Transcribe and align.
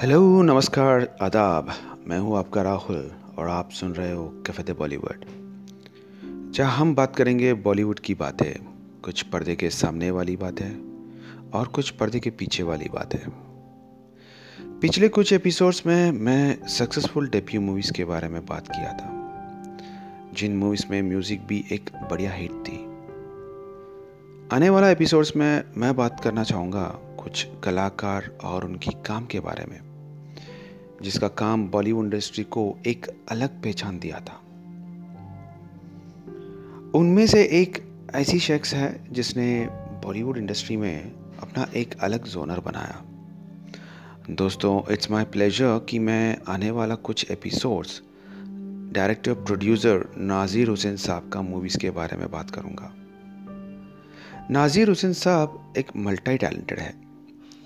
Hello 0.00 0.42
नमस्कार, 0.42 1.16
आदाब। 1.22 1.72
मैं 2.06 2.18
हूँ 2.18 2.38
आपका 2.38 2.62
राहुल 2.62 3.12
और 3.38 3.48
आप 3.48 3.70
सुन 3.70 3.92
रहे 3.92 4.12
हो 4.12 4.24
कैफ़े 4.28 4.72
बॉलीवुड। 4.72 5.24
जहाँ 6.52 6.76
हम 6.76 6.94
बात 6.94 7.16
करेंगे 7.16 7.54
बॉलीवुड 7.54 7.98
की 7.98 8.14
बातें, 8.14 8.66
कुछ 9.02 9.22
पर्दे 9.22 9.56
के 9.56 9.70
सामने 9.70 10.10
वाली 10.10 10.36
बातें 10.36 10.70
और 11.50 11.68
कुछ 11.68 11.90
पर्दे 11.90 12.20
के 12.20 12.30
पीछे 12.30 12.62
वाली 12.62 12.88
बातें। 12.88 13.30
पिछले 14.80 15.08
कुछ 15.08 15.32
एपिसोड्स 15.32 15.86
में 15.86 16.12
मैं 16.12 16.66
सक्सेसफुल 16.66 17.28
डेब्यू 17.28 17.60
मूवीज़ 17.60 17.92
के 17.92 18.04
बारे 18.04 18.28
में 18.28 18.46
बात 18.46 18.68
किया 18.68 18.92
था। 18.92 19.10
जिन 20.34 20.56
मूवीज़ 20.56 20.84
में 20.90 21.02
म्यूज़िक 21.02 21.46
भी 21.46 21.64
एक 21.72 21.90
बढ़िया 22.10 22.32
हिट 22.32 22.52
थी। 22.52 22.84
आने 24.56 24.70
वाला 24.70 24.90
एपिसोड्स 24.90 25.36
में 25.36 25.64
मैं 25.76 25.96
बात 25.96 26.20
करना 26.20 26.44
चाहूँगा 26.44 27.00
कुछ 27.22 27.46
कलाकार 27.64 28.38
और 28.44 28.64
उनकी 28.64 28.90
काम 29.06 29.26
के 29.26 29.40
बारे 29.40 29.64
में। 29.64 29.85
जिसका 31.02 31.28
काम 31.28 31.66
बॉलीवुड 31.68 32.04
इंडस्ट्री 32.04 32.44
को 32.44 32.62
एक 32.86 33.06
अलग 33.30 33.62
पहचान 33.62 33.98
दिया 33.98 34.20
था। 34.20 34.40
उनमें 36.94 37.26
से 37.26 37.42
एक 37.52 37.82
ऐसी 38.14 38.38
शख्स 38.40 38.74
है 38.74 38.88
जिसने 39.12 39.48
बॉलीवुड 40.04 40.36
इंडस्ट्री 40.36 40.76
में 40.76 41.12
अपना 41.42 41.66
एक 41.76 41.94
अलग 42.00 42.26
जोनर 42.26 42.60
बनाया। 42.60 43.02
दोस्तों 44.30 44.80
इट्स 44.92 45.10
माय 45.10 45.24
प्लेजर 45.24 45.78
कि 45.88 45.98
मैं 45.98 46.36
आने 46.48 46.70
वाला 46.70 46.94
कुछ 46.94 47.30
episodes 47.30 48.00
director 48.92 49.34
producer 49.34 50.08
Nazir 50.18 50.68
Hussain 50.68 50.96
Sahab 50.96 51.30
का 51.32 51.42
मूवीज़ 51.42 51.78
के 51.78 51.90
बारे 51.90 52.16
में 52.16 52.30
बात 52.30 52.50
करूँगा। 52.50 52.92
नाज़िर 54.50 54.88
हुसैन 54.88 55.12
साहब 55.12 55.74
एक 55.78 55.86
मल्टी 55.96 56.36
टैलेंटेड 56.36 56.78
है। 56.78 56.92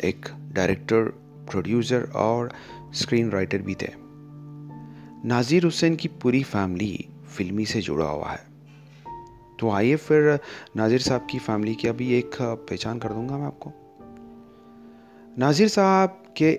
एक 0.05 0.28
डायरेक्टर 0.53 1.03
प्रोड्यूसर 1.50 2.11
और 2.17 2.53
स्क्रीन 2.94 3.30
राइटर 3.30 3.62
भी 3.62 3.74
थे। 3.74 3.88
नाज़िर 5.28 5.64
हुसैन 5.64 5.96
की 5.96 6.08
पूरी 6.08 6.42
फैमिली 6.42 7.08
फिल्मी 7.28 7.64
से 7.64 7.80
जुड़ा 7.80 8.05
हुआ 8.05 8.30
है। 8.30 8.48
तो 9.60 9.70
आइए 9.70 9.97
फिर 9.97 10.38
नाज़िर 10.77 11.00
साहब 11.00 11.27
की 11.30 11.38
फैमिली 11.38 11.74
की 11.74 11.88
अभी 11.88 12.12
एक 12.14 12.36
पहचान 12.41 12.98
कर 12.98 13.08
दूँगा 13.08 13.38
मैं 13.38 13.47
आपको। 13.47 13.72
नाज़िर 15.38 15.69
साहब 15.69 16.22
के 16.36 16.52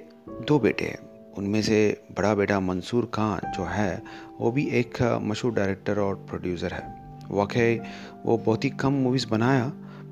दो 0.48 0.60
बेटे 0.60 0.86
हैं। 0.86 1.34
उनमें 1.34 1.62
से 1.62 2.04
बड़ा 2.18 2.34
बेटा 2.36 2.60
मंसूर 2.60 3.06
खान 3.14 3.52
जो 3.52 3.64
है, 3.64 4.04
वो 4.40 4.52
भी 4.52 4.68
एक 4.70 5.02
मशहूर 5.24 5.54
डायरेक्टर 5.54 6.00
और 6.00 6.16
प्रोड्यूसर 6.30 6.74
है। 6.74 6.84
वाकई 7.32 7.80
वो 8.26 8.38
बहुत 8.38 8.66
ही 8.66 8.70
कम 8.70 8.94
मूवीज़ 8.94 9.28
बनाया, 9.28 9.66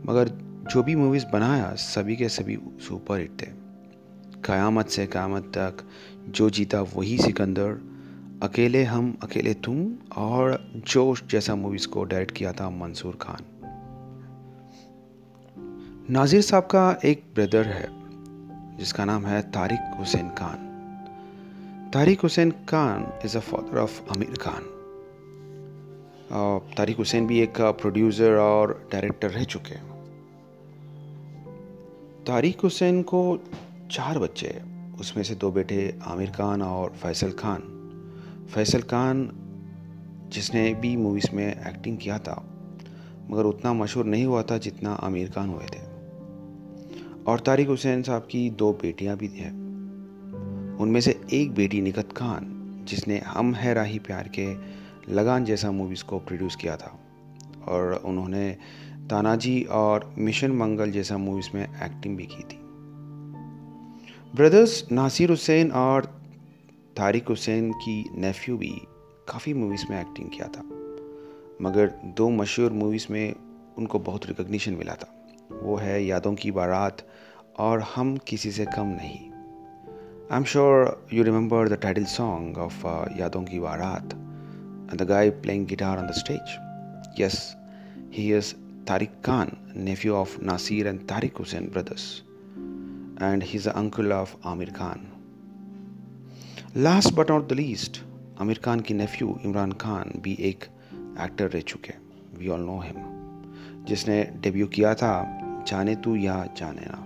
मगर 0.05 0.29
जो 0.71 0.83
भी 0.83 0.95
मूवीज़ 0.95 1.25
बनाया, 1.25 1.73
सभी 1.75 2.15
के 2.15 2.29
सभी 2.29 2.57
सुपर 2.79 3.19
हिट 3.19 3.41
थे। 3.41 3.47
क़यामत 4.45 4.87
से 4.87 5.05
क़यामत 5.07 5.51
तक 5.57 5.83
जो 6.29 6.49
जीता 6.49 6.81
वही 6.81 7.17
सिकंदर। 7.17 7.77
अकेले 8.43 8.83
हम, 8.83 9.17
अकेले 9.23 9.53
तुम 9.53 9.93
और 10.17 10.71
जोश 10.75 11.23
जैसा 11.23 11.55
मूवीज़ 11.55 11.87
को 11.87 12.03
डायरेक्ट 12.03 12.31
किया 12.31 12.53
था 12.53 12.69
मंसूर 12.69 13.15
खान। 13.15 13.43
नाजिर 16.09 16.41
साहब 16.41 16.63
का 16.63 16.99
एक 17.05 17.23
ब्रदर 17.35 17.67
है, 17.67 17.87
जिसका 18.77 19.05
नाम 19.05 19.25
है 19.25 19.41
Tariq 19.41 19.95
Hussain 19.99 20.29
Khan. 20.29 20.65
Tariq 21.93 22.21
Hussain 22.21 22.51
Khan 22.51 23.19
is 23.25 23.37
a 23.37 23.41
father 23.41 23.77
of 23.77 24.01
Aamir 24.11 24.37
Khan. 24.41 24.63
Tariq 26.77 26.97
Hussain 26.97 27.27
भी 27.27 27.39
एक 27.39 27.61
प्रोड्यूसर 27.61 28.31
और 28.31 28.89
डायरेक्टर 28.91 29.29
रह 29.29 29.43
चुके 29.43 29.75
हैं। 29.75 29.89
तारिक 32.27 32.61
हुसैन 32.61 33.01
को 33.03 33.39
चार 33.91 34.19
बच्चे 34.19 34.68
उसमें 34.99 35.23
से 35.23 35.35
दो 35.35 35.51
बेटे 35.51 35.99
आमिर 36.03 36.29
खान 36.29 36.61
और 36.61 36.89
फैसल 36.89 37.31
खान। 37.31 37.59
फैसल 38.53 38.81
खान, 38.81 39.31
जिसने 40.29 40.73
भी 40.73 40.97
मूवीज़ 40.97 41.35
में 41.35 41.67
एक्टिंग 41.67 41.97
किया 41.97 42.19
था, 42.19 42.45
मगर 43.31 43.43
उतना 43.43 43.73
मशहूर 43.73 44.05
नहीं 44.05 44.25
हुआ 44.25 44.43
था 44.43 44.57
जितना 44.57 44.93
आमिर 44.93 45.29
खान 45.29 45.49
हुए 45.49 45.65
थे। 45.65 45.89
और 47.27 47.39
तारिक 47.39 47.67
हुसैन 47.67 48.03
साहब 48.03 48.27
की 48.31 48.49
दो 48.49 48.73
बेटियाँ 48.73 49.17
भी 49.17 49.27
हैं। 49.27 49.51
उनमें 50.77 51.01
से 51.01 51.21
एक 51.33 51.53
बेटी 51.53 51.81
निकत 51.81 52.13
खान, 52.17 52.69
जिसने 52.87 53.19
हम 53.19 53.53
है 53.53 53.73
राही 53.73 53.99
प्यार 53.99 54.31
के 54.39 54.53
लगान 55.13 55.45
जैसा 55.45 55.71
मूवीज़ 55.71 56.03
को 56.03 56.19
प्रोड्यूस 56.19 56.55
किया 56.55 56.75
था। 56.75 56.99
और 57.67 58.01
उन्होंने 58.05 58.57
तानाजी 59.09 59.63
और 59.63 60.15
मिशन 60.17 60.51
मंगल 60.51 60.91
जैसा 60.91 61.17
मूवीज़ 61.17 61.49
में 61.55 61.63
एक्टिंग 61.63 62.17
भी 62.17 62.25
की 62.25 62.43
थी। 62.43 62.68
ब्रदर्स 64.35 64.91
नासिर 64.91 65.29
हुसैन 65.29 65.71
और 65.71 66.05
तारिक 66.97 67.27
हुसैन 67.27 67.71
की 67.71 68.09
नेफ्यू 68.17 68.57
भी 68.57 68.81
काफ़ी 69.27 69.53
मूवीज़ 69.53 69.85
में 69.89 70.01
एक्टिंग 70.01 70.29
किया 70.29 70.47
था। 70.47 70.61
मगर 71.61 71.87
दो 72.05 72.29
मशहूर 72.29 72.71
मूवीज़ 72.71 73.07
में 73.09 73.35
उनको 73.77 73.99
बहुत 73.99 74.25
रिकग्निशन 74.25 74.73
मिला 74.73 74.93
था। 74.93 75.25
वो 75.61 75.75
है 75.75 76.05
यादों 76.05 76.35
की 76.35 76.51
बारात 76.51 77.07
और 77.57 77.81
हम 77.81 78.17
किसी 78.17 78.51
से 78.51 78.65
कम 78.65 78.87
नहीं। 78.87 79.31
I 80.31 80.37
am 80.37 80.43
sure 80.43 81.07
you 81.13 81.23
remember 81.23 81.69
the 81.69 81.73
title 81.73 82.03
song 82.03 82.57
of 82.57 82.87
Yaadon 83.19 83.43
Ki 83.43 83.59
Baaraat 83.59 84.25
and 84.89 84.99
the 84.99 85.05
guy 85.05 85.29
playing 85.29 85.65
guitar 85.65 85.97
on 85.97 86.07
the 86.07 86.13
stage. 86.13 86.51
Yes, 87.17 87.55
he 88.11 88.31
is 88.31 88.55
Tariq 88.85 89.11
Khan, 89.21 89.57
nephew 89.75 90.15
of 90.15 90.41
Nasir 90.41 90.87
and 90.87 91.07
Tariq 91.07 91.37
Hussain 91.37 91.67
and 93.21 93.43
he's 93.43 93.63
the 93.63 93.77
uncle 93.79 94.13
of 94.13 94.27
Amir 94.45 94.71
Khan. 94.71 94.99
Last 96.77 97.13
but 97.13 97.31
not 97.31 97.49
the 97.49 97.51
least 97.51 98.01
Aamir 98.41 98.59
Khan 98.65 98.79
की 98.79 98.93
nephew 98.93 99.39
Imran 99.45 99.71
Khan 99.71 100.11
भी 100.17 100.37
एक 100.39 100.63
actor 101.21 101.49
रह 101.49 101.61
चुके 101.61 101.93
we 102.37 102.47
all 102.47 102.59
know 102.59 102.83
जिसने 103.87 104.23
debut 104.23 104.67
किया 104.67 104.93
था, 104.93 105.39
जाने 105.67 105.95
तू 105.95 106.15
या 106.15 106.49
जाने 106.57 106.81
ना। 106.81 107.05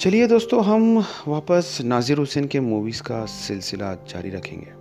चलिए 0.00 0.26
दोस्तों, 0.26 0.64
हम 0.64 1.04
वापस 1.28 1.78
नाजिर 1.84 2.18
हुसैन 2.18 2.46
के 2.46 2.60
मूवीज़ 2.60 3.02
का 3.02 3.26
सिलसिला 3.26 3.94
जारी 3.94 4.30
रखेंगे। 4.30 4.72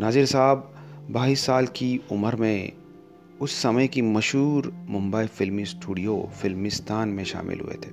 नाजिर 0.00 0.26
साहब, 0.26 0.74
बाईस 1.10 1.40
साल 1.40 1.66
की 1.66 2.00
उम्र 2.12 2.36
में 2.36 2.72
उस 3.40 3.52
समय 3.52 3.86
की 3.88 4.02
मशहूर 4.02 4.72
मुंबई 4.88 5.26
फिल्मी 5.26 5.64
स्टूडियो 5.64 6.28
फिल्मिस्तान 6.40 7.08
में 7.08 7.24
शामिल 7.24 7.60
हुए 7.60 7.74
थे 7.74 7.90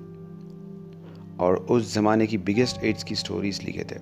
और 1.38 1.56
उस 1.70 1.94
ज़माने 1.94 2.26
की 2.26 2.38
बिगेस्ट 2.38 2.82
एड्स 2.84 3.04
की 3.04 3.14
स्टोरीज 3.14 3.60
लिखे 3.64 3.84
थे, 3.84 3.98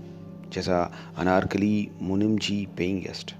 जैसा 0.52 0.80
अनारकली 1.18 1.88
मुनिम 2.02 2.36
जी 2.38 2.66
पेइंग 2.76 3.00
गेस्ट 3.02 3.34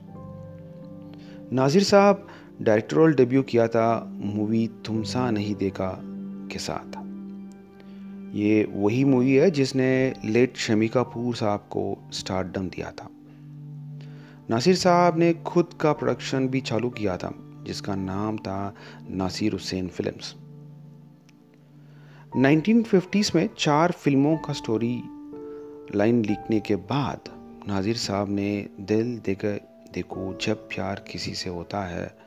नाजिर 1.53 1.83
साहब 1.83 2.27
डायरेक्टोरल 2.63 3.15
डेब्यू 3.15 3.43
किया 3.43 3.67
था 3.69 3.89
मूवी 4.13 4.67
तुमसा 4.85 5.31
नहीं 5.31 5.55
देखा 5.55 5.91
के 6.53 6.59
साथ। 6.59 6.97
ये 8.37 8.69
वही 8.75 9.05
मूवी 9.05 9.35
है 9.35 9.51
जिसने 9.51 9.91
लेट 10.25 10.57
शमी 10.57 10.89
कपूर 10.89 11.35
साहब 11.37 11.61
को 11.71 11.85
स्टारडम 12.13 12.69
दिया 12.69 12.91
था। 12.91 13.09
नासिर 14.51 14.77
साहब 14.77 15.19
ने 15.19 15.33
खुद 15.47 15.75
का 15.81 15.93
प्रोडक्शन 15.93 16.49
भी 16.49 16.61
चालू 16.61 16.91
किया 16.91 17.17
था। 17.17 17.33
जिसका 17.67 17.95
नाम 17.95 18.37
था 18.37 18.75
नासिर 19.11 19.53
हुसैन 19.53 19.89
फिल्म्स। 19.89 20.35
1950s 22.37 23.35
में 23.35 23.49
चार 23.59 23.93
फ़िल्मों 23.93 24.37
का 24.37 24.53
स्टोरी 24.53 25.03
लाइन 25.95 26.25
लिखने 26.25 26.61
के 26.61 26.77
बाद 26.77 27.21
नाजिर 27.69 27.97
साहब 27.97 28.29
ने 28.31 28.69
दिल 28.81 29.19
देकर 29.19 29.61
देखो, 29.95 30.39
जब 30.47 30.57
प्यार 30.57 31.05
किसी 31.11 31.35
से 31.35 31.51
होता 31.51 31.85
है, 31.85 32.19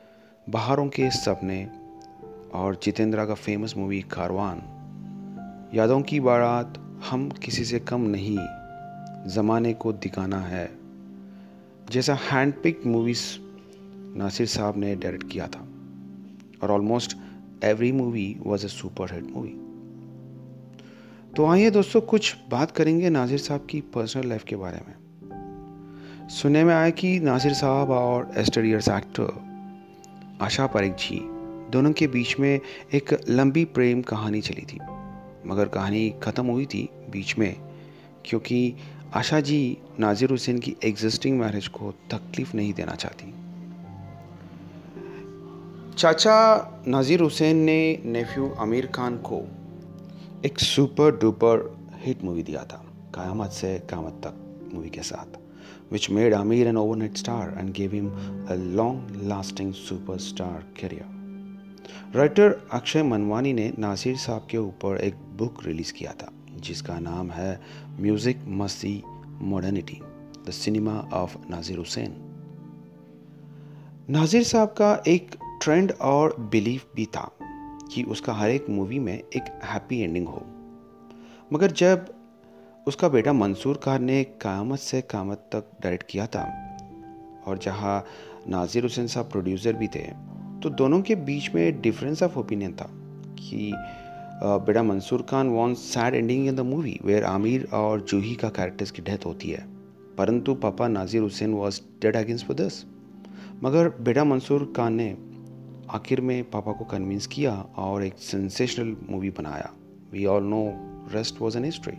बाहरों 0.50 0.88
के 0.88 1.10
सपने 1.10 1.72
और 2.54 2.80
जितेंद्रा 2.84 3.26
का 3.26 3.34
फ़ेमस 3.34 3.74
मूवी 3.78 4.02
कारवान। 4.02 4.62
यादों 5.74 6.02
की 6.02 6.20
बारात 6.20 7.00
हम 7.10 7.30
किसी 7.30 7.66
से 7.66 7.80
कम 7.80 8.02
नहीं, 8.02 8.38
ज़माने 9.30 9.74
को 9.74 9.94
दिखाना 9.94 10.40
है। 10.40 10.72
जैसा 11.90 12.16
हैंड 12.16 12.54
पिक 12.64 12.86
मूवीज़ 12.86 13.49
नासिर 14.16 14.48
साहब 14.48 14.78
ने 14.78 14.96
डायरेक्ट 14.96 15.32
किया 15.32 15.48
था। 15.48 15.68
और 16.64 16.72
almost 16.72 17.18
every 17.64 17.92
movie 17.92 18.36
was 18.40 18.66
a 18.66 18.70
super 18.70 19.14
hit 19.14 19.32
movie 19.32 19.56
तो 21.36 21.46
आइए 21.46 21.70
दोस्तों, 21.70 22.02
कुछ 22.02 22.36
बात 22.50 22.72
करेंगे 22.72 23.10
नासिर 23.10 23.38
साहब 23.38 23.68
की 23.70 23.82
पर्सनल 23.82 24.28
लाइफ 24.28 24.44
के 24.44 24.56
बारे 24.56 24.80
में। 24.88 26.28
सुनने 26.30 26.64
में 26.64 26.74
आया 26.76 26.90
कि 26.90 27.20
नासिर 27.20 27.54
साहब 27.54 27.90
और 27.90 28.32
एस्टरियर्स 28.38 28.90
एक्टर 28.90 30.38
आशा 30.42 30.68
परेख 30.68 30.94
जी 30.94 31.20
दोनों 31.72 31.92
के 31.92 32.08
बीच 32.08 32.40
में 32.40 32.60
एक 32.94 33.18
लंबी 33.30 33.66
प्रेम 33.66 34.02
कहानी 34.02 34.42
चली 34.42 34.62
थी। 34.62 34.80
मगर 35.48 35.68
कहानी 35.68 36.10
ख़त्म 36.24 36.46
हुई 36.46 36.66
थी 36.66 36.90
बीच 37.10 37.38
में, 37.38 37.56
क्योंकि 38.26 38.76
आशा 39.14 39.40
जी 39.40 39.78
नाजिर 40.00 40.30
हुसैन 40.30 40.60
की 40.60 40.76
एग्जिस्टिंग 40.84 41.40
मैरिज 41.40 41.68
को 41.68 41.92
तकलीफ़ 42.12 42.56
नहीं 42.58 42.74
देना 42.74 42.96
चाहती। 42.96 43.34
चाचा 46.00 46.84
नाजिर 46.88 47.22
हुसैन 47.22 47.58
ने 47.58 48.02
नेफ्यू 48.06 48.50
आमिर 48.60 48.86
खान 48.88 49.18
को 49.18 49.42
एक 50.46 50.60
सुपर 50.60 51.18
डुपर 51.18 51.78
हिट 51.96 52.24
मूवी 52.24 52.44
दिया 52.44 52.64
था, 52.64 52.86
क़यामत 53.16 53.50
से 53.50 53.80
कामत 53.80 54.22
तक 54.24 54.70
मूवी 54.74 54.90
के 54.90 55.02
साथ 55.02 55.38
which 55.94 56.10
made 56.10 56.34
Aamir 56.34 56.68
an 56.68 56.78
overnight 56.78 57.18
star 57.18 57.56
and 57.60 57.72
gave 57.74 57.94
him 57.94 58.08
a 58.48 58.54
long 58.54 59.24
lasting 59.24 59.74
superstar 59.74 60.64
career 60.82 62.16
writer 62.16 62.68
Akshay 62.72 63.04
Manwani 63.04 63.54
ने 63.54 63.74
नासिर 63.80 64.18
साहब 64.18 64.48
के 64.52 64.58
ऊपर 64.58 64.98
एक 64.98 65.16
बुक 65.16 65.64
रिलीज़ 65.66 65.94
किया 65.94 66.12
था, 66.12 66.32
जिसका 66.56 67.00
नाम 67.00 67.32
है 67.32 67.60
music 68.00 68.46
Masti 68.48 69.04
modernity 69.42 70.02
the 70.48 70.52
cinema 70.52 70.98
of 71.14 71.38
Nasir 71.50 71.78
Hussain 71.78 72.16
Nasir 74.10 74.44
साहब 74.44 74.68
का 74.68 75.04
एक 75.08 75.36
ट्रेंड 75.62 75.92
और 75.92 76.36
बिलीफ 76.52 76.86
भी 76.96 77.06
था 77.06 77.30
कि 77.92 78.04
उसका 78.04 78.34
हर 78.34 78.50
एक 78.50 78.70
मूवी 78.70 79.00
में 79.00 79.14
एक 79.14 79.60
हैप्पी 79.64 80.00
एंडिंग 80.00 80.28
हो। 80.28 80.42
मगर 81.54 81.72
जब 81.72 82.06
उसका 82.88 83.10
बेटा 83.10 83.34
मंसूर 83.34 83.78
खान 83.78 84.04
ने 84.04 84.24
कामत 84.24 84.80
से 84.80 85.02
कामत 85.02 85.50
तक 85.52 85.72
डायरेक्ट 85.84 86.06
किया 86.10 86.28
था 86.28 86.44
और 87.48 87.58
जहाँ 87.58 88.04
नाजिर 88.48 88.84
हुसैन 88.84 89.08
साहब 89.08 89.30
प्रोड्यूसर 89.30 89.74
भी 89.74 89.88
थे 89.88 90.06
तो 90.60 90.70
दोनों 90.70 91.02
के 91.02 91.16
बीच 91.16 91.50
में 91.56 91.82
डिफरेंस 91.82 92.24
ऑफ़ 92.24 92.38
ओपिनियन 92.40 92.74
था 92.74 92.90
कि 93.40 93.72
बेटा 94.44 94.84
Mansoor 94.84 95.22
Khan 95.22 95.50
want 95.50 95.78
sad 95.78 96.16
ending 96.16 96.48
in 96.48 96.56
the 96.56 96.60
movie 96.60 97.00
where 97.06 97.24
Aamir 97.24 97.68
और 97.74 98.02
जूही 98.02 98.36
का 98.36 98.50
कैरेक्टर्स 98.50 98.92
की 98.92 99.02
डेथ 99.02 99.26
होती 99.26 99.50
है। 99.50 99.66
परंतु 100.18 100.54
पापा 100.56 100.88
Nazir 100.88 101.22
Hussain 101.22 101.54
was 101.54 101.82
dead 102.02 102.16
against 102.16 102.48
for 102.48 102.56
this 102.56 102.84
मगर 103.64 103.90
बेटा 103.90 104.24
मंसूर 104.24 104.74
खान 104.78 104.94
ने 104.94 105.10
आखिर 105.92 106.22
में 106.22 106.50
पापा 106.50 106.72
को 106.72 106.86
कन्विंस 106.86 107.28
किया 107.28 107.54
और 107.78 108.04
एक 108.04 108.18
सेंसेशनल 108.18 108.96
मूवी 109.10 109.30
बनाया। 109.30 109.72
We 110.12 110.26
all 110.26 110.44
know 110.44 110.74
rest 111.14 111.42
was 111.42 111.58
an 111.58 111.66
history 111.66 111.94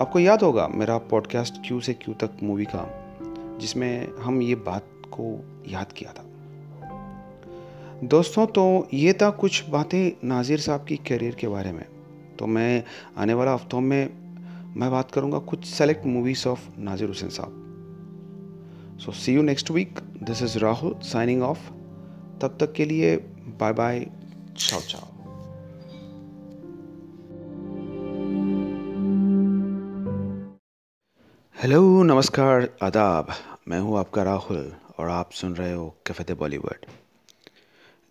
आपको 0.00 0.18
याद 0.18 0.42
होगा 0.42 0.68
मेरा 0.68 0.98
पॉडकास्ट 0.98 1.54
क्यू 1.66 1.80
से 1.80 1.94
क्यू 1.94 2.14
तक 2.14 2.30
मूवी 2.42 2.64
का, 2.64 2.84
जिसमें 3.58 4.08
हम 4.18 4.42
ये 4.42 4.54
बात 4.54 4.88
को 5.06 5.44
याद 5.68 5.92
किया 5.92 6.12
था। 6.12 6.24
दोस्तों 8.04 8.46
तो 8.46 8.88
ये 8.94 9.12
था 9.12 9.30
कुछ 9.30 9.68
बातें 9.70 10.28
नाजिर 10.28 10.60
साहब 10.60 10.84
की 10.84 10.96
करियर 10.96 11.34
के 11.34 11.48
बारे 11.48 11.72
में। 11.72 11.84
तो 12.38 12.46
मैं 12.46 12.84
आने 13.16 13.34
वाला 13.34 13.54
हफ्तों 13.54 13.80
में 13.80 14.10
मैं 14.76 14.90
बात 14.90 15.10
करूँगा 15.10 15.38
कुछ 15.38 15.64
select 15.64 16.06
movies 16.06 16.48
of 16.48 16.68
Nazir 16.78 17.08
Hussain 17.08 17.28
Sahab. 17.28 18.98
So 19.00 19.12
see 19.12 19.34
you 19.34 19.42
next 19.42 19.70
week 19.70 20.00
this 20.22 20.42
is 20.42 20.58
Rahul 20.58 20.94
signing 21.02 21.42
off 21.42 21.75
तब 22.42 22.58
तक 22.60 22.72
के 22.72 22.84
लिए 22.84 23.16
bye 23.60 23.72
bye 23.72 24.06
ciao 24.58 24.80
ciao 24.80 25.06
hello, 31.62 32.02
नमस्कार, 32.02 32.76
आदाब। 32.82 33.28
मैं 33.68 33.80
हूँ 33.80 33.98
आपका 33.98 34.22
राहुल 34.22 34.72
और 34.98 35.08
आप 35.08 35.32
सुन 35.32 35.56
रहे 35.56 35.72
हो 35.72 35.96
कैफ़े 36.06 36.34
बॉलीवुड। 36.34 36.86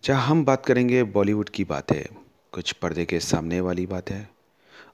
जहाँ 0.03 0.27
हम 0.27 0.45
बात 0.45 0.65
करेंगे 0.65 1.03
बॉलीवुड 1.03 1.49
की 1.49 1.63
बातें, 1.63 2.15
कुछ 2.51 2.71
पर्दे 2.71 3.05
के 3.05 3.19
सामने 3.19 3.61
वाली 3.61 3.85
बातें 3.85 4.27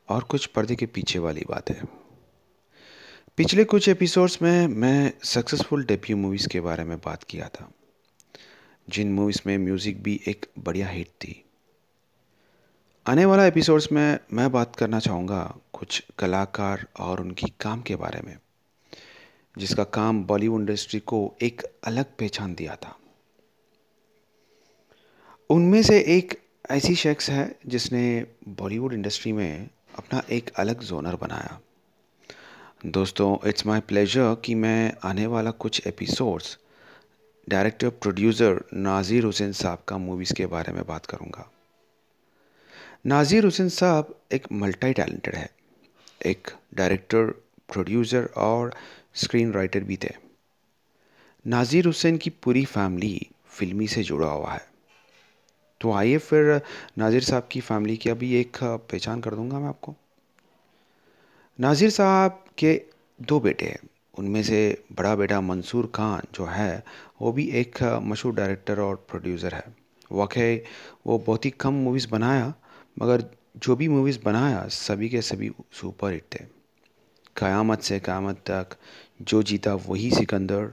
और 0.10 0.24
कुछ 0.24 0.46
पर्दे 0.46 0.76
के 0.76 0.86
पीछे 0.86 1.20
वाली 1.20 1.42
बातें। 1.50 1.86
पिछले 3.38 3.64
कुछ 3.64 3.90
एपिसोड्स 3.90 4.42
में 4.42 4.68
मैं 4.68 5.14
सक्सेसफुल 5.24 5.86
डेब्यू 5.86 6.18
मूवीज़ 6.18 6.48
के 6.48 6.62
बारे 6.62 6.84
में 6.84 6.98
बात 6.98 7.24
किया 7.24 7.48
था। 7.48 7.72
जिन 8.92 9.12
मूवीज़ 9.14 9.42
में 9.46 9.58
म्यूज़िक 9.58 10.02
भी 10.04 10.20
एक 10.28 10.46
बढ़िया 10.60 10.88
हिट 10.88 11.08
थी। 11.08 11.44
आने 13.06 13.26
वाला 13.26 13.46
एपिसोड्स 13.46 13.92
में 13.92 14.20
मैं 14.34 14.52
बात 14.52 14.76
करना 14.76 15.00
चाहूँगा 15.00 15.44
कुछ 15.74 16.04
कलाकार 16.20 16.86
और 17.00 17.22
उनकी 17.22 17.52
काम 17.60 17.82
के 17.82 17.96
बारे 17.96 18.22
में, 18.22 18.38
जिसका 19.56 19.84
काम 19.84 20.24
बॉलीवुड 20.24 20.60
इंडस्ट्री 20.62 21.00
को 21.00 21.20
एक 21.42 21.62
अलग 21.84 22.06
पहचान 22.20 22.54
दिया 22.56 22.76
था। 22.76 22.98
उनमें 25.50 25.82
से 25.84 26.00
एक 26.18 26.40
ऐसी 26.72 26.96
शख्स 26.96 27.30
है 27.30 27.56
जिसने 27.68 28.04
बॉलीवुड 28.50 28.94
इंडस्ट्री 28.94 29.32
में 29.32 29.70
अपना 29.98 30.22
एक 30.32 30.50
अलग 30.56 30.84
जोनर 30.84 31.16
बनाया। 31.16 31.60
दोस्तों 32.86 33.36
इट्स 33.50 33.66
माय 33.66 33.80
प्लेजर 33.80 34.36
कि 34.46 34.56
मैं 34.56 34.94
आने 35.04 35.26
वाला 35.28 35.52
कुछ 35.52 35.88
episodes 35.88 36.58
director 37.48 37.90
producer 37.92 38.64
Nazir 38.74 39.24
Hussain 39.24 39.52
Sahab 39.52 39.84
का 39.88 39.98
मूवीज़ 39.98 40.34
के 40.34 40.46
बारे 40.46 40.74
में 40.74 40.84
बात 40.88 41.06
करूँगा। 41.06 41.50
नाज़िर 43.06 43.46
हुसैन 43.46 43.70
साहब 43.70 44.16
एक 44.32 44.48
मल्टी 44.52 44.94
टैलेंटेड 44.94 45.36
है। 45.36 45.50
एक 46.26 46.50
डायरेक्टर, 46.76 47.26
प्रोड्यूसर 47.70 48.30
और 48.38 48.74
स्क्रीन 49.16 49.52
राइटर 49.54 49.84
भी 49.84 49.98
थे। 49.98 50.14
नाज़िर 51.46 51.86
हुसैन 51.86 52.18
की 52.18 52.30
पूरी 52.30 52.66
फैमिली 52.66 53.30
फिल्मी 53.50 53.88
से 53.88 54.04
जुड़ा 54.04 54.28
हुआ 54.28 54.52
है। 54.54 54.66
तो 55.82 55.92
आइए 55.94 56.18
फिर 56.18 56.62
नाज़िर 56.98 57.24
साहब 57.24 57.48
की 57.52 57.60
फैमिली 57.62 57.98
की 57.98 58.10
अभी 58.10 58.34
एक 58.36 58.58
पहचान 58.64 59.22
कर 59.22 59.36
दूँगा 59.36 59.60
मैं 59.60 59.68
आपको। 59.68 59.96
नाज़िर 61.60 61.90
साहब 61.90 62.44
के 62.58 62.82
दो 63.20 63.40
बेटे 63.40 63.66
हैं। 63.66 63.80
उनमें 64.18 64.42
से 64.44 64.84
बड़ा 64.92 65.16
बेटा 65.16 65.42
मंसूर 65.42 65.92
खान 65.96 66.22
जो 66.36 66.46
है, 66.46 66.84
वो 67.22 67.32
भी 67.32 67.48
एक 67.50 67.84
मशहूर 68.04 68.34
डायरेक्टर 68.36 68.80
और 68.80 68.96
प्रोड्यूसर 69.10 69.54
है। 69.54 69.64
वाकई 70.12 70.58
वो 71.08 71.18
बहुत 71.18 71.46
ही 71.46 71.50
कम 71.50 71.74
मूवीज़ 71.74 72.08
बनाया, 72.10 72.54
मगर 73.02 73.24
जो 73.58 73.76
भी 73.76 73.88
मूवीज़ 73.88 74.20
बनाया, 74.26 74.68
सभी 74.68 75.10
के 75.10 75.22
सभी 75.22 75.52
सुपर 75.72 76.12
हिट 76.12 76.24
थे। 76.34 76.44
क़यामत 77.38 77.82
से 77.82 78.00
क़यामत 78.00 78.38
तक 78.46 78.78
जो 79.22 79.44
जीता 79.44 79.74
वही 79.76 80.12
सिकंदर। 80.12 80.72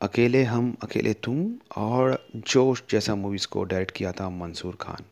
अकेले 0.00 0.42
हम, 0.44 0.76
अकेले 0.82 1.14
तुम 1.14 1.52
और 1.76 2.26
जोश 2.36 2.82
जैसा 2.90 3.14
मूवीज़ 3.14 3.46
को 3.46 3.64
डायरेक्ट 3.64 3.92
किया 3.96 4.12
था 4.12 4.28
मंसूर 4.30 4.76
खान। 4.80 5.04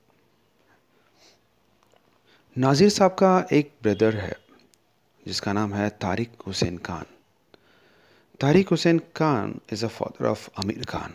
नाजिर 2.57 2.89
साहब 2.89 3.11
का 3.11 3.47
एक 3.53 3.73
ब्रदर 3.83 4.17
है, 4.17 4.37
जिसका 5.27 5.53
नाम 5.53 5.75
है 5.75 5.89
Tariq 5.91 6.43
Hussain 6.47 6.79
Khan. 6.79 7.05
Tariq 8.41 8.69
Hussain 8.69 8.99
Khan 9.17 9.55
is 9.73 9.85
a 9.85 9.89
father 9.89 10.27
of 10.27 10.49
Aamir 10.59 10.85
Khan 10.85 11.13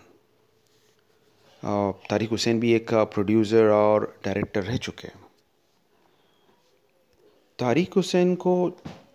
Tariq 2.10 2.30
Hussain 2.30 2.60
भी 2.60 2.72
एक 2.74 2.94
प्रोड्यूसर 3.14 3.70
और 3.70 4.06
डायरेक्टर 4.26 4.64
रह 4.64 4.78
चुके 4.78 5.08
हैं। 5.08 5.20
तारिक 7.60 7.94
हुसैन 7.94 8.34
को 8.36 8.54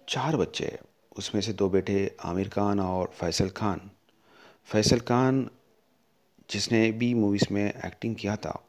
चार 0.09 0.37
बच्चे 0.37 0.78
उसमें 1.16 1.40
से 1.42 1.52
दो 1.52 1.69
बेटे 1.69 2.16
आमिर 2.25 2.49
खान 2.49 2.80
और 2.80 3.11
फैसल 3.14 3.49
खान 3.50 3.80
फैसल 4.69 5.00
खान 5.00 5.49
जिसने 6.50 6.90
भी 6.92 7.12
मूवीज़ 7.14 7.52
में 7.52 7.64
एक्टिंग 7.64 8.14
किया 8.16 8.37
था, 8.37 8.61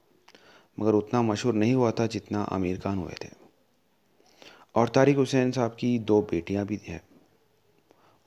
मगर 0.77 0.93
उतना 0.93 1.21
मशहूर 1.21 1.53
नहीं 1.53 1.73
हुआ 1.73 1.91
था 1.91 2.07
जितना 2.07 2.41
आमिर 2.51 2.79
खान 2.79 2.97
हुए 2.97 3.15
थे। 3.23 3.29
और 4.75 4.89
तारिक 4.89 5.17
हुसैन 5.17 5.51
साहब 5.51 5.75
की 5.79 5.97
दो 5.99 6.21
बेटियाँ 6.21 6.65
भी 6.65 6.79
हैं। 6.87 7.01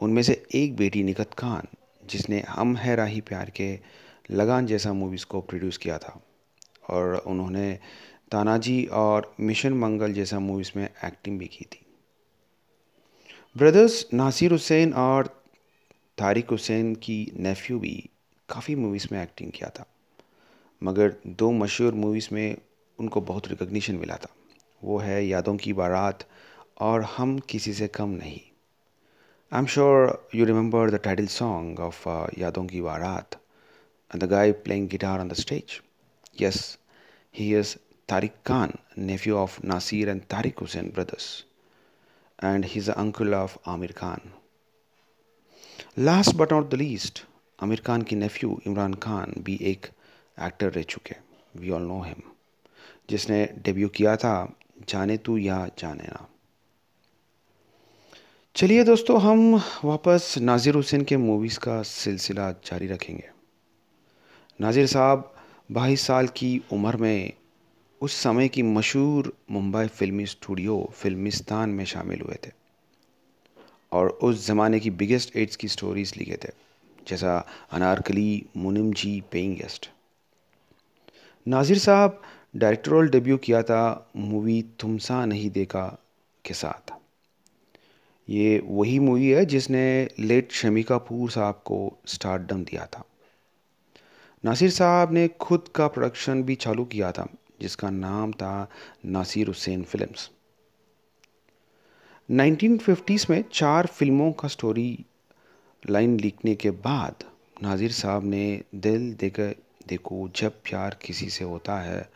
उनमें 0.02 0.22
से 0.22 0.46
एक 0.54 0.76
बेटी 0.76 1.02
निकत 1.02 1.34
खान, 1.34 1.62
जिसने 2.06 2.40
हम 2.40 2.76
है 2.76 2.96
राही 2.96 3.20
प्यार 3.20 3.50
के 3.50 3.80
लगान 4.30 4.66
जैसा 4.66 4.92
मूवीज़ 4.92 5.26
को 5.26 5.40
प्रोड्यूस 5.40 5.76
किया 5.76 5.98
था। 5.98 6.22
और 6.90 7.14
उन्होंने 7.14 7.78
तानाजी 8.30 8.84
और 8.84 9.34
मिशन 9.40 9.72
मंगल 9.72 10.12
जैसा 10.12 10.40
मूवीज़ 10.40 10.72
में 10.76 10.88
एक्टिंग 11.04 11.38
भी 11.38 11.46
की 11.46 11.64
थी। 11.64 11.86
ब्रदर्स 13.56 14.06
नासिर 14.14 14.52
हुसैन 14.52 14.92
और 14.92 15.44
तारिक 16.18 16.50
हुसैन 16.50 16.94
की 16.94 17.32
नेफ्यू 17.36 17.78
भी 17.78 18.10
काफ़ी 18.48 18.74
मूवीज़ 18.74 19.08
में 19.12 19.22
एक्टिंग 19.22 19.52
किया 19.52 19.70
था। 19.70 19.86
मगर 20.82 21.16
दो 21.26 21.50
मशहूर 21.50 21.94
मूवीज़ 21.94 22.28
में 22.32 22.56
उनको 22.98 23.20
बहुत 23.20 23.48
रिकग्निशन 23.48 23.94
मिला 23.94 24.16
था। 24.16 24.34
वो 24.84 24.98
है 24.98 25.26
यादों 25.26 25.56
की 25.56 25.72
बारात 25.72 26.28
और 26.80 27.02
हम 27.02 27.38
किसी 27.38 27.72
से 27.72 27.88
कम 27.88 28.08
नहीं। 28.08 28.49
I'm 29.51 29.65
sure 29.65 30.19
you 30.31 30.45
remember 30.45 30.89
the 30.91 30.99
title 30.99 31.27
song 31.27 31.77
of 31.79 32.05
uh, 32.05 32.27
Yadon 32.35 32.69
Ki 32.69 32.81
Barat 32.81 33.35
and 34.11 34.21
the 34.21 34.27
guy 34.27 34.51
playing 34.51 34.87
guitar 34.87 35.19
on 35.19 35.27
the 35.27 35.35
stage. 35.35 35.81
Yes, 36.33 36.77
he 37.31 37.53
is 37.53 37.77
Tariq 38.07 38.33
Khan, 38.43 38.77
nephew 38.95 39.37
of 39.37 39.63
Nasir 39.63 40.09
and 40.09 40.27
Tariq 40.27 40.59
Hussain 40.59 40.89
brothers, 40.89 41.43
and 42.39 42.65
he's 42.65 42.87
the 42.87 42.99
uncle 42.99 43.33
of 43.33 43.57
Amir 43.65 43.89
Khan. 43.89 44.21
Last 45.97 46.37
but 46.37 46.51
not 46.51 46.69
the 46.69 46.77
least, 46.77 47.23
Amir 47.59 47.77
Khan 47.77 48.03
की 48.03 48.15
nephew 48.17 48.59
Imran 48.65 48.99
Khan 48.99 49.41
भी 49.43 49.57
एक 49.71 49.85
actor 50.43 50.71
रह 50.73 50.83
चुके 50.83 51.15
we 51.59 51.69
all 51.71 51.81
know 51.87 52.01
him 52.03 52.21
जिसने 53.09 53.45
debut 53.65 53.87
किया 53.97 54.15
था 54.23 54.35
जाने 54.89 55.17
तू 55.25 55.37
या 55.37 55.65
जाने 55.79 56.07
ना 56.07 56.27
चलिए 58.54 58.82
दोस्तों, 58.84 59.20
हम 59.20 59.54
वापस 59.84 60.34
नाज़िर 60.38 60.74
हुसैन 60.74 61.04
के 61.04 61.16
मूवीज़ 61.16 61.58
का 61.58 61.80
सिलसिला 61.82 62.50
जारी 62.64 62.86
रखेंगे। 62.86 63.28
नाज़िर 64.60 64.86
साहब, 64.86 65.32
बाईस 65.72 66.06
साल 66.06 66.26
की 66.28 66.50
उम्र 66.72 66.96
में 66.96 67.32
उस 68.00 68.14
समय 68.14 68.48
की 68.48 68.62
मशहूर 68.62 69.32
मुंबई 69.50 69.86
फिल्मी 69.88 70.26
स्टूडियो 70.26 70.78
फिल्मिस्तान 70.94 71.70
में 71.70 71.84
शामिल 71.84 72.20
हुए 72.20 72.36
थे 72.46 72.52
और 73.92 74.08
उस 74.10 74.46
ज़माने 74.46 74.80
की 74.80 74.90
बिगेस्ट 74.92 75.36
एड्स 75.36 75.56
की 75.56 75.68
स्टोरीज 75.68 76.14
लिखे 76.18 76.38
थे, 76.44 76.52
जैसा 77.08 77.38
अनारकली 77.72 78.46
मुनिम 78.56 78.92
जी 78.92 79.20
पेइंग 79.32 79.56
गेस्ट 79.56 79.90
नाजिर 81.46 81.78
साहब 81.78 82.22
डायरेक्टोरल 82.56 83.08
डेब्यू 83.10 83.36
किया 83.38 83.62
था 83.62 83.82
मूवी 84.18 84.62
तुमसा 84.80 85.24
नहीं 85.26 85.50
देखा 85.52 85.86
के 86.44 86.54
साथ। 86.54 86.98
ये 88.30 88.62
वही 88.64 88.98
मूवी 88.98 89.28
है 89.28 89.44
जिसने 89.44 90.08
लेट 90.18 90.52
शमी 90.52 90.82
कपूर 90.82 91.30
साहब 91.30 91.54
को 91.54 91.98
स्टारडम 92.06 92.64
दिया 92.64 92.86
था। 92.86 93.04
नासिर 94.44 94.70
साहब 94.70 95.12
ने 95.12 95.28
खुद 95.28 95.68
का 95.74 95.88
प्रोडक्शन 95.88 96.42
भी 96.42 96.54
चालू 96.54 96.84
किया 96.84 97.12
था, 97.12 97.26
जिसका 97.60 97.90
नाम 97.90 98.32
था 98.32 98.70
नासिर 99.06 99.46
हुसैन 99.46 99.82
फिल्म्स 99.82 100.30
1950s 102.30 103.30
में 103.30 103.44
चार 103.52 103.86
फ़िल्मों 103.86 104.32
का 104.32 104.48
स्टोरी 104.48 105.04
लाइन 105.90 106.20
लिखने 106.20 106.54
के 106.54 106.70
बाद 106.70 107.24
नाजिर 107.62 107.92
साहब 107.92 108.24
ने 108.24 108.62
दिल 108.74 109.12
देख 109.14 109.40
देखो 109.88 110.28
जब 110.36 110.52
प्यार 110.52 110.96
किसी 111.04 111.30
से 111.30 111.44
होता 111.44 111.80
है, 111.80 112.10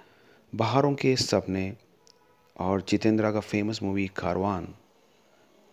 बाहरों 0.54 0.94
के 0.94 1.16
सपने 1.16 1.76
और 2.56 2.84
जितेंद्रा 2.88 3.32
का 3.32 3.40
फ़ेमस 3.40 3.82
मूवी 3.82 4.06
कारवान। 4.16 4.68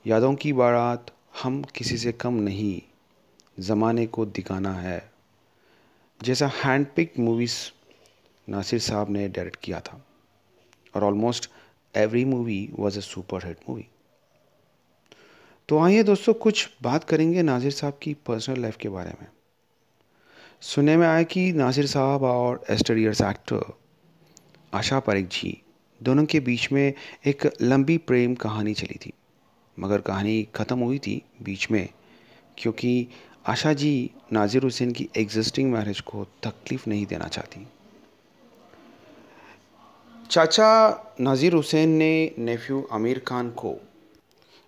यादों 0.06 0.34
की 0.36 0.52
बारात 0.54 1.12
हम 1.42 1.62
किसी 1.76 1.98
से 1.98 2.12
कम 2.12 2.34
नहीं, 2.34 2.82
ज़माने 3.60 4.06
को 4.08 4.26
दिखाना 4.28 4.74
है। 4.74 5.12
जैसा 6.20 6.48
हैंड 6.56 6.86
पिक 6.96 7.20
मूवीज़ 7.20 7.58
नासिर 8.48 8.80
साहब 8.80 9.10
ने 9.10 9.28
डायरेक्ट 9.30 9.60
किया 9.64 9.80
था, 9.80 10.02
और 10.96 11.04
almost 11.04 11.50
every 11.96 12.26
movie 12.26 12.70
was 12.74 12.98
a 12.98 13.02
super 13.02 13.48
hit 13.48 13.58
movie 13.70 13.88
तो 15.70 15.80
आइए 15.80 16.04
दोस्तों, 16.04 16.34
कुछ 16.34 16.70
बात 16.82 17.04
करेंगे 17.04 17.42
नासिर 17.44 17.72
साहब 17.72 18.00
की 18.02 18.14
पर्सनल 18.26 18.62
लाइफ 18.62 18.78
के 18.78 18.90
बारे 18.90 19.14
में। 19.22 19.28
सुनने 20.62 20.98
में 20.98 21.08
आया 21.08 21.24
कि 21.24 21.52
नासिर 21.54 21.88
साहब 21.88 22.24
और 22.24 22.64
एस्टरियर्स 22.70 23.22
एक्टर 23.22 23.74
आशा 24.74 25.00
परेख 25.00 25.28
जी 25.32 25.58
दोनों 26.02 26.26
के 26.26 26.40
बीच 26.40 26.72
में 26.72 26.94
एक 27.26 27.52
लंबी 27.62 27.98
प्रेम 28.00 28.36
कहानी 28.36 28.74
चली 28.74 29.00
थी। 29.06 29.14
मगर 29.82 30.02
कहानी 30.02 30.42
ख़त्म 30.56 30.80
हुई 30.80 31.00
थी 31.00 31.22
बीच 31.44 31.70
में, 31.72 31.90
क्योंकि 32.58 33.08
आशा 33.48 33.74
जी 33.74 34.10
नाजिर 34.34 34.64
हुसैन 34.64 34.92
की 34.92 35.08
एग्जिस्टिंग 35.18 35.72
मैरिज 35.72 36.00
को 36.02 36.26
तकलीफ़ 36.44 36.90
नहीं 36.90 37.06
देना 37.06 37.28
चाहती। 37.28 37.66
चाचा 40.30 40.70
नाजिर 41.20 41.54
हुसैन 41.54 41.90
ने 41.98 42.14
नेफ्यू 42.40 42.88
आमिर 42.92 43.20
खान 43.28 43.50
को 43.62 43.76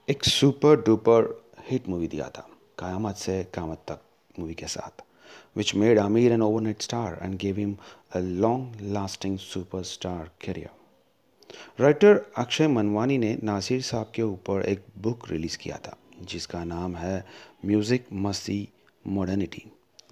एक 0.08 0.24
सुपर 0.26 0.82
डुपर 0.82 1.30
हिट 1.70 1.90
मूवी 1.90 2.08
दिया 2.08 2.30
था, 2.30 2.48
क़यामत 2.80 3.16
से 3.18 3.44
क़यामत 3.54 3.84
तक 3.88 4.00
मूवी 4.40 4.54
के 4.54 4.68
साथ 4.68 5.04
which 5.58 5.74
made 5.76 6.00
Aamir 6.00 6.32
an 6.32 6.42
overnight 6.42 6.82
star 6.82 7.20
and 7.24 7.38
gave 7.40 7.58
him 7.58 7.76
a 8.16 8.20
long 8.20 8.82
lasting 8.94 9.38
superstar 9.40 10.30
career 10.46 10.70
writer 11.80 12.22
Akshay 12.38 12.68
Manwani 12.68 13.18
ने 13.18 13.38
नासिर 13.44 13.82
साहब 13.82 14.12
के 14.16 14.22
ऊपर 14.22 14.62
एक 14.62 14.84
बुक 14.98 15.30
रिलीज़ 15.30 15.58
किया 15.58 15.78
था, 15.78 15.96
जिसका 16.22 16.64
नाम 16.64 16.96
है 16.96 17.26
music 17.66 18.06
Masti 18.14 18.68
modernity, 19.08 19.64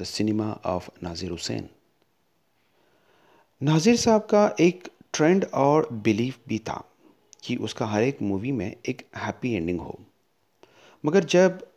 the 0.01 0.03
cinema 0.03 0.51
of 0.65 0.89
Nasir 1.03 1.31
Hussain. 1.31 1.69
Nasir 3.61 3.95
साहब 3.97 4.21
का 4.21 4.45
एक 4.59 4.87
ट्रेंड 5.13 5.45
और 5.45 5.87
बिलीफ 5.93 6.39
भी 6.47 6.59
था 6.59 6.83
कि 7.43 7.55
उसका 7.57 7.85
हर 7.85 8.03
एक 8.03 8.21
मूवी 8.21 8.51
में 8.51 8.75
एक 8.85 9.05
हैप्पी 9.17 9.53
एंडिंग 9.53 9.79
हो। 9.79 9.99
मगर 11.03 11.23
जब 11.25 11.67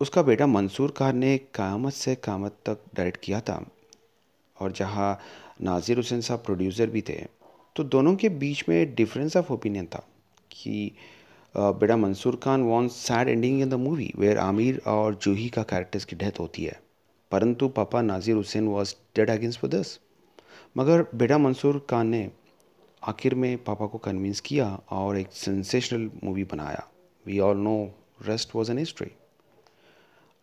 उसका 0.00 0.22
बेटा 0.22 0.46
मंसूर 0.46 0.90
खान 0.90 1.16
ने 1.16 1.36
कामत 1.54 1.92
से 1.92 2.14
कामत 2.14 2.56
तक 2.66 2.84
डायरेक्ट 2.94 3.20
किया 3.20 3.40
था, 3.40 3.64
और 4.56 4.72
जहाँ 4.72 5.18
नाजिर 5.62 5.96
हुसैन 5.96 6.20
साहब 6.20 6.42
प्रोड्यूसर 6.44 6.90
भी 6.90 7.02
थे 7.08 7.20
तो 7.76 7.84
दोनों 7.84 8.14
के 8.16 8.28
बीच 8.28 8.64
में 8.68 8.94
डिफरेंस 8.94 9.36
ऑफ़ 9.36 9.52
ओपिनियन 9.52 9.86
था 9.86 10.06
कि 10.50 10.92
बेटा 11.56 11.96
Mansoor 11.96 12.36
Khan 12.36 12.62
want 12.62 12.92
sad 12.92 13.28
ending 13.28 13.60
in 13.62 13.68
the 13.68 13.74
movie 13.74 14.12
where 14.16 14.38
Aamir 14.38 14.80
और 14.86 15.14
जूही 15.14 15.48
का 15.48 15.62
कैरेक्टर्स 15.62 16.04
की 16.04 16.16
डेथ 16.16 16.40
होती 16.40 16.64
है। 16.64 16.80
परंतु 17.30 17.68
पापा 17.68 18.02
Nazir 18.02 18.36
Hussain 18.36 18.68
was 18.68 18.94
dead 19.16 19.30
against 19.30 19.60
for 19.60 19.70
this 19.70 19.98
मगर 20.76 21.02
बेटा 21.14 21.38
मंसूर 21.38 21.86
खान 21.90 22.06
ने 22.06 22.30
आखिर 23.02 23.34
में 23.34 23.64
पापा 23.64 23.86
को 23.86 23.98
कन्विंस 23.98 24.40
किया 24.40 24.68
और 24.90 25.18
एक 25.18 25.32
सेंसेशनल 25.32 26.10
मूवी 26.24 26.44
बनाया। 26.44 26.86
We 27.26 27.38
all 27.38 27.56
know 27.56 27.74
rest 28.26 28.54
was 28.54 28.70
an 28.70 28.78
history 28.78 29.10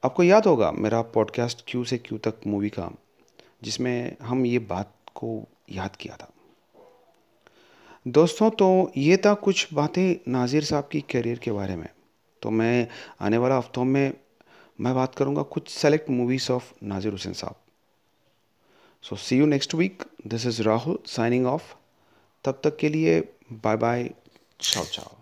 आपको 0.04 0.24
याद 0.24 0.46
होगा 0.46 0.72
मेरा 0.72 1.02
पॉडकास्ट 1.14 1.64
क्यू 1.68 1.84
से 1.84 1.98
क्यू 1.98 2.18
तक 2.18 2.48
मूवी 2.48 2.70
का, 2.70 2.92
जिसमें 3.64 4.16
हम 4.22 4.46
ये 4.46 4.60
बात 4.60 4.94
को 5.16 5.44
याद 5.72 5.96
किया 5.96 6.16
था। 6.16 6.32
दोस्तों 8.06 8.50
तो 8.52 8.92
ये 8.98 9.18
था 9.18 9.34
कुछ 9.36 9.74
बातें 9.74 10.32
नाज़िर 10.32 10.64
साहब 10.64 10.88
की 10.92 11.02
करियर 11.12 11.40
के 11.40 11.52
बारे 11.52 11.76
में। 11.76 11.88
तो 12.42 12.50
मैं 12.52 12.88
आने 13.22 13.38
वाला 13.38 13.58
हफ्तों 13.58 13.84
में 13.86 14.14
मैं 14.80 14.94
बात 14.96 15.16
करूँगा 15.16 15.42
कुछ 15.46 15.70
select 15.70 16.10
movies 16.10 16.52
of 16.52 16.72
Nazir 16.84 17.12
Hussain 17.12 17.34
Sahab. 17.34 17.56
So 19.04 19.16
see 19.16 19.38
you 19.38 19.46
next 19.46 19.76
week 19.76 20.04
this 20.28 20.46
is 20.46 20.62
Rahul 20.64 21.00
signing 21.08 21.46
off 21.48 21.74
तब 22.46 22.62
तक 22.64 22.78
के 22.78 22.90
लिए 22.90 23.20
बाय 23.54 23.78
बाय 23.78 24.10
चाओ 24.60 24.84
चाओ 24.86 25.16